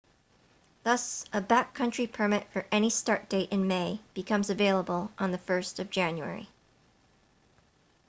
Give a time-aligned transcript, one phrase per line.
[0.83, 6.47] thus a backcountry permit for any start date in may becomes available on 1 jan